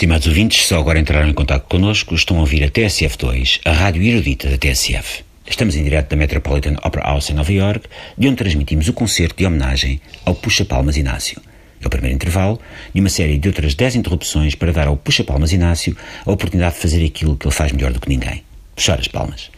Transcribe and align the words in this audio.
Estimados 0.00 0.28
ouvintes, 0.28 0.64
só 0.64 0.78
agora 0.78 0.98
entraram 0.98 1.28
em 1.28 1.34
contato 1.34 1.68
connosco, 1.68 2.14
estão 2.14 2.38
a 2.38 2.40
ouvir 2.40 2.64
a 2.64 2.70
TSF2, 2.70 3.60
a 3.66 3.70
rádio 3.70 4.02
erudita 4.02 4.48
da 4.48 4.56
TSF. 4.56 5.22
Estamos 5.46 5.76
em 5.76 5.84
direto 5.84 6.08
da 6.08 6.16
Metropolitan 6.16 6.76
Opera 6.82 7.04
House 7.04 7.28
em 7.28 7.34
Nova 7.34 7.52
York, 7.52 7.86
de 8.16 8.26
onde 8.26 8.38
transmitimos 8.38 8.88
o 8.88 8.94
concerto 8.94 9.36
de 9.36 9.44
homenagem 9.44 10.00
ao 10.24 10.34
Puxa 10.34 10.64
Palmas 10.64 10.96
Inácio. 10.96 11.38
É 11.82 11.86
o 11.86 11.90
primeiro 11.90 12.14
intervalo 12.14 12.58
de 12.94 13.00
uma 13.02 13.10
série 13.10 13.36
de 13.36 13.46
outras 13.46 13.74
10 13.74 13.96
interrupções 13.96 14.54
para 14.54 14.72
dar 14.72 14.86
ao 14.86 14.96
Puxa 14.96 15.22
Palmas 15.22 15.52
Inácio 15.52 15.94
a 16.24 16.32
oportunidade 16.32 16.76
de 16.76 16.80
fazer 16.80 17.04
aquilo 17.04 17.36
que 17.36 17.46
ele 17.46 17.54
faz 17.54 17.70
melhor 17.70 17.92
do 17.92 18.00
que 18.00 18.08
ninguém: 18.08 18.42
puxar 18.74 18.98
as 18.98 19.06
palmas. 19.06 19.50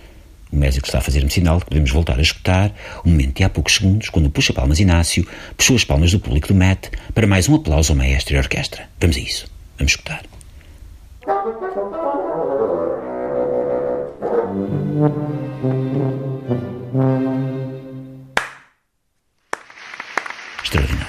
O 0.50 0.56
músico 0.56 0.88
está 0.88 0.98
a 0.98 1.02
fazer-me 1.02 1.30
sinal 1.30 1.61
que 1.61 1.66
podemos 1.66 1.93
voltar 1.93 2.18
a 2.18 2.22
escutar 2.22 2.74
um 3.06 3.11
momento 3.11 3.36
de 3.36 3.45
há 3.45 3.48
poucos 3.48 3.77
segundos, 3.77 4.09
quando 4.09 4.27
o 4.27 4.30
Puxa 4.30 4.52
Palmas 4.52 4.80
Inácio 4.80 5.24
puxou 5.56 5.77
as 5.77 5.84
palmas 5.84 6.10
do 6.10 6.18
público 6.18 6.48
do 6.48 6.54
MET 6.56 6.90
para 7.15 7.29
mais 7.29 7.48
um 7.48 7.54
aplauso 7.54 7.93
ao 7.93 7.96
maestro 7.96 8.34
e 8.34 8.38
orquestra. 8.38 8.88
Vamos 8.98 9.16
a 9.16 9.20
isso. 9.20 9.46
Vamos 9.79 9.93
escutar. 9.93 10.31
Extraordinário. 20.64 21.06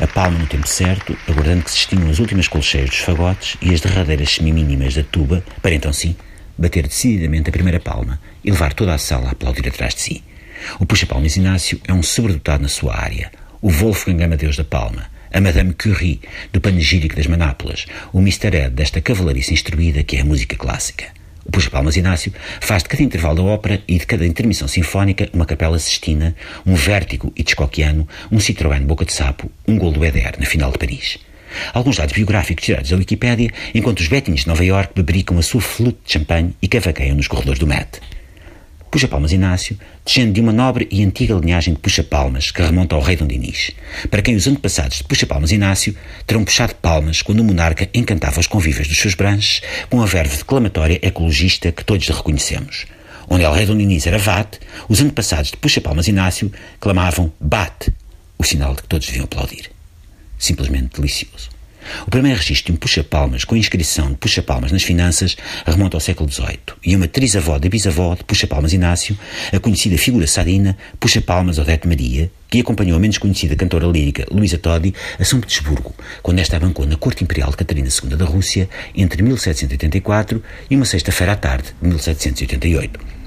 A 0.00 0.06
palma 0.06 0.38
no 0.38 0.46
tempo 0.46 0.68
certo, 0.68 1.18
aguardando 1.28 1.64
que 1.64 1.70
se 1.72 1.78
extinguam 1.78 2.10
as 2.10 2.20
últimas 2.20 2.46
colcheiras 2.46 2.90
dos 2.90 3.00
fagotes 3.00 3.56
e 3.60 3.74
as 3.74 3.80
derradeiras 3.80 4.30
semimínimas 4.30 4.94
da 4.94 5.02
tuba, 5.02 5.42
para 5.60 5.74
então 5.74 5.92
sim 5.92 6.14
bater 6.56 6.86
decididamente 6.86 7.48
a 7.48 7.52
primeira 7.52 7.80
palma 7.80 8.20
e 8.44 8.52
levar 8.52 8.72
toda 8.72 8.94
a 8.94 8.98
sala 8.98 9.30
a 9.30 9.32
aplaudir 9.32 9.66
atrás 9.66 9.96
de 9.96 10.00
si. 10.00 10.24
O 10.78 10.86
puxa-palmas 10.86 11.36
Inácio 11.36 11.80
é 11.88 11.92
um 11.92 12.04
sobredotado 12.04 12.62
na 12.62 12.68
sua 12.68 12.96
área, 12.96 13.32
o 13.60 13.68
Wolfgang 13.68 14.22
Amadeus 14.22 14.56
da 14.56 14.64
Palma, 14.64 15.09
a 15.32 15.40
Madame 15.40 15.72
Curie, 15.74 16.20
do 16.52 16.60
panegírico 16.60 17.16
das 17.16 17.26
Manápolas, 17.26 17.86
o. 18.12 18.20
Ed 18.20 18.70
desta 18.70 19.00
cavalariça 19.00 19.52
instruída 19.52 20.02
que 20.02 20.16
é 20.16 20.20
a 20.20 20.24
música 20.24 20.56
clássica. 20.56 21.06
O 21.44 21.50
Puxa 21.50 21.70
Palmas 21.70 21.96
Inácio 21.96 22.32
faz 22.60 22.82
de 22.82 22.88
cada 22.88 23.02
intervalo 23.02 23.36
da 23.36 23.42
ópera 23.42 23.82
e 23.88 23.98
de 23.98 24.06
cada 24.06 24.26
intermissão 24.26 24.68
sinfónica 24.68 25.28
uma 25.32 25.46
capela 25.46 25.78
cestina, 25.78 26.34
um 26.66 26.74
vértigo 26.74 27.32
hitchcockiano, 27.36 28.06
um 28.30 28.38
Citroën 28.38 28.82
boca 28.82 29.04
de 29.04 29.12
sapo, 29.12 29.50
um 29.66 29.78
gol 29.78 29.92
do 29.92 30.04
Eder 30.04 30.34
na 30.38 30.46
final 30.46 30.70
de 30.70 30.78
Paris. 30.78 31.18
Alguns 31.72 31.96
dados 31.96 32.14
biográficos 32.14 32.64
tirados 32.64 32.90
da 32.90 32.96
Wikipédia, 32.96 33.50
enquanto 33.74 34.00
os 34.00 34.08
betinhos 34.08 34.42
de 34.42 34.48
Nova 34.48 34.64
York 34.64 34.92
bebericam 34.94 35.38
a 35.38 35.42
sua 35.42 35.60
flute 35.60 35.98
de 36.04 36.12
champanhe 36.12 36.54
e 36.62 36.68
cavaqueiam 36.68 37.16
nos 37.16 37.26
corredores 37.26 37.58
do 37.58 37.66
Met. 37.66 38.00
Puxa-Palmas 38.90 39.30
Inácio 39.30 39.78
descende 40.04 40.32
de 40.32 40.40
uma 40.40 40.52
nobre 40.52 40.88
e 40.90 41.04
antiga 41.04 41.34
linhagem 41.34 41.74
de 41.74 41.80
puxa-palmas 41.80 42.50
que 42.50 42.60
remonta 42.60 42.96
ao 42.96 43.00
rei 43.00 43.14
Dom 43.14 43.28
Dinis, 43.28 43.70
para 44.10 44.20
quem 44.20 44.34
os 44.34 44.48
antepassados 44.48 44.98
de 44.98 45.04
Puxa-Palmas 45.04 45.52
Inácio 45.52 45.94
terão 46.26 46.44
puxado 46.44 46.74
palmas 46.74 47.22
quando 47.22 47.38
o 47.38 47.44
monarca 47.44 47.88
encantava 47.94 48.40
os 48.40 48.48
convívios 48.48 48.88
dos 48.88 48.98
seus 48.98 49.14
branches 49.14 49.62
com 49.88 50.02
a 50.02 50.06
verve 50.06 50.38
declamatória 50.38 50.98
ecologista 51.02 51.70
que 51.70 51.84
todos 51.84 52.08
reconhecemos. 52.08 52.86
Onde 53.28 53.44
el 53.44 53.54
rei 53.54 53.64
Dom 53.64 53.78
Dinis 53.78 54.08
era 54.08 54.18
vate, 54.18 54.58
os 54.88 55.00
antepassados 55.00 55.52
de 55.52 55.56
Puxa-Palmas 55.58 56.08
Inácio 56.08 56.50
clamavam 56.80 57.32
bate, 57.40 57.94
o 58.36 58.42
sinal 58.42 58.74
de 58.74 58.82
que 58.82 58.88
todos 58.88 59.06
deviam 59.06 59.24
aplaudir. 59.24 59.70
Simplesmente 60.36 60.96
delicioso. 60.96 61.59
O 62.06 62.10
primeiro 62.10 62.38
registro 62.38 62.66
de 62.66 62.72
um 62.72 62.76
puxa-palmas 62.76 63.44
com 63.44 63.56
inscrição 63.56 64.10
de 64.10 64.16
puxa-palmas 64.16 64.72
nas 64.72 64.82
finanças 64.82 65.36
remonta 65.66 65.96
ao 65.96 66.00
século 66.00 66.30
XVIII 66.30 66.58
e 66.84 66.96
uma 66.96 67.08
trisavó 67.08 67.58
da 67.58 67.68
bisavó 67.68 68.14
de 68.14 68.24
puxa-palmas 68.24 68.72
Inácio, 68.72 69.18
a 69.52 69.58
conhecida 69.58 69.96
figura 69.98 70.26
sadina 70.26 70.76
puxa-palmas 70.98 71.58
Odete 71.58 71.86
Maria, 71.86 72.30
que 72.48 72.60
acompanhou 72.60 72.96
a 72.96 73.00
menos 73.00 73.18
conhecida 73.18 73.54
cantora 73.54 73.86
lírica 73.86 74.26
Luísa 74.30 74.58
Todi 74.58 74.94
a 75.18 75.24
São 75.24 75.40
Petersburgo, 75.40 75.94
quando 76.22 76.40
esta 76.40 76.56
abancou 76.56 76.86
na 76.86 76.96
corte 76.96 77.22
imperial 77.24 77.50
de 77.50 77.56
Catarina 77.56 77.88
II 77.88 78.16
da 78.16 78.24
Rússia 78.24 78.68
entre 78.94 79.22
1784 79.22 80.42
e 80.70 80.76
uma 80.76 80.84
sexta-feira 80.84 81.32
à 81.32 81.36
tarde 81.36 81.74
de 81.80 81.88
1788. 81.88 83.19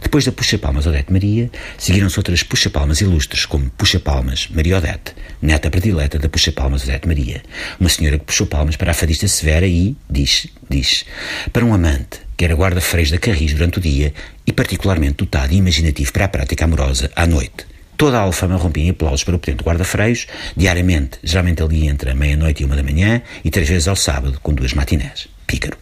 Depois 0.00 0.24
da 0.24 0.32
puxa-palmas 0.32 0.86
Odete 0.86 1.12
Maria, 1.12 1.50
seguiram-se 1.78 2.18
outras 2.18 2.42
puxa-palmas 2.42 3.00
ilustres, 3.00 3.46
como 3.46 3.70
puxa-palmas 3.70 4.48
Maria 4.50 4.78
Odete, 4.78 5.14
neta 5.40 5.70
predileta 5.70 6.18
da 6.18 6.28
puxa-palmas 6.28 6.84
Odete 6.84 7.06
Maria, 7.06 7.42
uma 7.78 7.88
senhora 7.88 8.18
que 8.18 8.24
puxou 8.24 8.46
palmas 8.46 8.76
para 8.76 8.90
a 8.90 8.94
fadista 8.94 9.28
severa 9.28 9.66
e, 9.66 9.96
diz, 10.08 10.48
diz, 10.68 11.04
para 11.52 11.64
um 11.64 11.74
amante, 11.74 12.20
que 12.36 12.44
era 12.44 12.54
guarda-freis 12.54 13.10
da 13.10 13.18
Carris 13.18 13.52
durante 13.52 13.78
o 13.78 13.80
dia 13.80 14.12
e 14.46 14.52
particularmente 14.52 15.16
dotado 15.18 15.52
e 15.52 15.56
imaginativo 15.56 16.12
para 16.12 16.24
a 16.24 16.28
prática 16.28 16.64
amorosa 16.64 17.10
à 17.14 17.26
noite. 17.26 17.66
Toda 17.96 18.18
a 18.18 18.22
alfama 18.22 18.56
rompia 18.56 18.84
em 18.84 18.90
aplausos 18.90 19.22
para 19.22 19.36
o 19.36 19.38
potente 19.38 19.62
guarda-freios, 19.62 20.26
diariamente, 20.56 21.18
geralmente 21.22 21.62
ali 21.62 21.86
entre 21.86 22.10
a 22.10 22.14
meia-noite 22.14 22.62
e 22.62 22.66
uma 22.66 22.74
da 22.74 22.82
manhã, 22.82 23.22
e 23.44 23.50
três 23.50 23.68
vezes 23.68 23.86
ao 23.86 23.94
sábado, 23.94 24.40
com 24.42 24.52
duas 24.52 24.74
matinés. 24.74 25.28
Pícaro. 25.46 25.78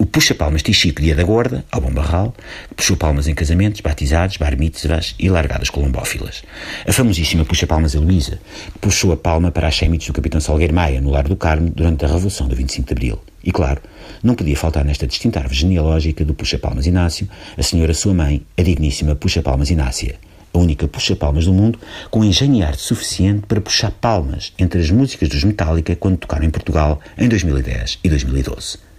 O 0.00 0.06
puxa-palmas 0.06 0.62
Tichico 0.62 1.02
Dia 1.02 1.14
da 1.14 1.22
Gorda, 1.22 1.62
ao 1.70 1.78
Bom 1.78 1.92
Barral, 1.92 2.34
puxou 2.74 2.96
palmas 2.96 3.28
em 3.28 3.34
casamentos, 3.34 3.82
batizados, 3.82 4.38
bar 4.38 4.56
mitzvahs 4.56 5.14
e 5.18 5.28
largadas 5.28 5.68
colombófilas. 5.68 6.42
A 6.88 6.90
famosíssima 6.90 7.44
puxa-palmas 7.44 7.94
Heloísa, 7.94 8.40
que 8.72 8.78
puxou 8.78 9.12
a 9.12 9.16
palma 9.18 9.50
para 9.50 9.68
as 9.68 9.74
chemites 9.74 10.06
do 10.06 10.14
Capitão 10.14 10.40
Salgueiro 10.40 10.72
Maia, 10.72 11.02
no 11.02 11.10
Lar 11.10 11.28
do 11.28 11.36
Carmo, 11.36 11.68
durante 11.68 12.02
a 12.02 12.08
Revolução 12.08 12.48
do 12.48 12.56
25 12.56 12.86
de 12.86 12.92
Abril. 12.94 13.20
E 13.44 13.52
claro, 13.52 13.82
não 14.22 14.34
podia 14.34 14.56
faltar 14.56 14.86
nesta 14.86 15.06
distinta 15.06 15.38
árvore 15.38 15.58
genealógica 15.58 16.24
do 16.24 16.32
puxa-palmas 16.32 16.86
Inácio, 16.86 17.28
a 17.58 17.62
senhora 17.62 17.92
sua 17.92 18.14
mãe, 18.14 18.42
a 18.56 18.62
digníssima 18.62 19.14
puxa-palmas 19.14 19.68
Inácia, 19.68 20.18
a 20.54 20.58
única 20.58 20.88
puxa-palmas 20.88 21.44
do 21.44 21.52
mundo 21.52 21.78
com 22.10 22.24
engenho 22.24 22.64
arte 22.64 22.80
suficiente 22.80 23.42
para 23.46 23.60
puxar 23.60 23.90
palmas 23.90 24.54
entre 24.58 24.80
as 24.80 24.90
músicas 24.90 25.28
dos 25.28 25.44
Metallica 25.44 25.94
quando 25.94 26.16
tocaram 26.16 26.46
em 26.46 26.50
Portugal 26.50 27.00
em 27.18 27.28
2010 27.28 27.98
e 28.02 28.08
2012. 28.08 28.89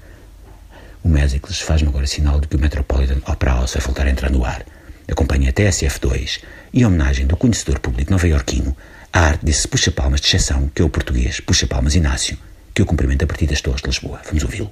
O 1.04 1.10
Mésicles 1.10 1.60
faz-me 1.60 1.88
agora 1.88 2.06
sinal 2.06 2.40
de 2.40 2.48
que 2.48 2.56
o 2.56 2.60
Metropolitan 2.60 3.22
Opera 3.28 3.54
House 3.54 3.74
vai 3.74 3.84
voltar 3.84 4.06
a 4.06 4.10
entrar 4.10 4.30
no 4.30 4.46
ar. 4.46 4.64
Acompanha 5.10 5.50
a 5.50 5.54
TSF2 5.54 6.42
e 6.74 6.86
homenagem 6.86 7.26
do 7.26 7.36
conhecedor 7.36 7.80
público 7.80 8.12
nova-iorquino 8.12 8.76
à 9.12 9.20
arte 9.20 9.46
desse 9.46 9.68
puxa-palmas 9.68 10.22
de 10.22 10.28
exceção 10.28 10.70
que 10.74 10.82
é 10.82 10.86
o 10.86 10.90
português 10.90 11.40
puxa-palmas 11.40 11.96
Inácio, 11.96 12.38
que 12.74 12.82
eu 12.82 12.86
cumprimento 12.86 13.24
a 13.24 13.28
partir 13.28 13.48
das 13.48 13.62
Torres 13.62 13.82
de 13.82 13.88
Lisboa. 13.88 14.22
Vamos 14.26 14.44
ouvi-lo. 14.44 14.72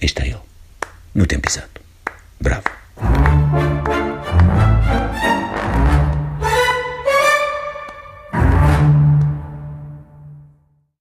Aí 0.00 0.06
está 0.06 0.26
ele. 0.26 0.36
No 1.14 1.26
tempo 1.26 1.48
exato. 1.48 1.80
Bravo. 2.40 2.64